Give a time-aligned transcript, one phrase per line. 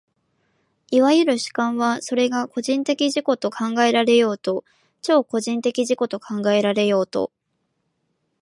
[0.89, 4.65] いわゆる主観は、それが個人的自己と考えられようと
[5.03, 7.31] 超個人的自己と考えられようと、